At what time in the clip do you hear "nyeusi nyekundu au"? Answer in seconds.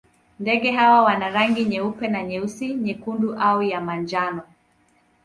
2.23-3.63